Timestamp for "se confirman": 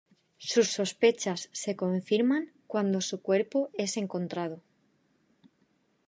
1.51-2.53